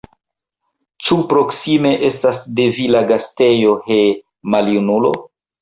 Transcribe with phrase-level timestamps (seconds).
[1.09, 4.03] Ĉu proksime estas de vi la gastejo, he,
[4.57, 5.17] maljunulo?